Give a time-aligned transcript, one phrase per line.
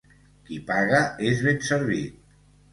[0.47, 1.03] Qui paga
[1.33, 2.19] és ben servit.